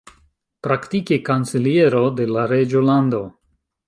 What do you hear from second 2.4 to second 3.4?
reĝolando.